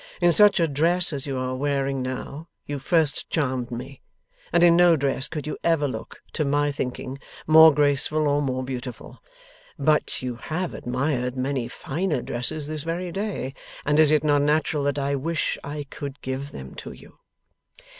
In 0.19 0.31
such 0.31 0.59
a 0.59 0.67
dress 0.67 1.13
as 1.13 1.27
you 1.27 1.37
are 1.37 1.55
wearing 1.55 2.01
now, 2.01 2.47
you 2.65 2.79
first 2.79 3.29
charmed 3.29 3.69
me, 3.69 4.01
and 4.51 4.63
in 4.63 4.75
no 4.75 4.95
dress 4.95 5.27
could 5.27 5.45
you 5.45 5.59
ever 5.63 5.87
look, 5.87 6.23
to 6.33 6.43
my 6.43 6.71
thinking, 6.71 7.19
more 7.45 7.71
graceful 7.71 8.27
or 8.27 8.41
more 8.41 8.63
beautiful. 8.63 9.21
But 9.77 10.23
you 10.23 10.37
have 10.37 10.73
admired 10.73 11.37
many 11.37 11.67
finer 11.67 12.23
dresses 12.23 12.65
this 12.65 12.81
very 12.81 13.11
day; 13.11 13.53
and 13.85 13.99
is 13.99 14.09
it 14.09 14.23
not 14.23 14.41
natural 14.41 14.85
that 14.85 14.97
I 14.97 15.13
wish 15.13 15.59
I 15.63 15.85
could 15.91 16.19
give 16.21 16.49
them 16.49 16.73
to 16.77 16.93
you? 16.93 17.19